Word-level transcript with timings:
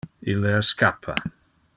Ille 0.31 0.53
escappa. 0.61 1.15